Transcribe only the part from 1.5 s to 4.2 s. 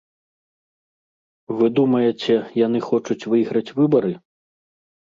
Вы думаеце, яны хочуць выйграць выбары?